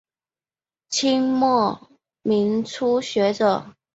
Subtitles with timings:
[0.89, 1.89] 清末
[2.23, 3.75] 民初学者。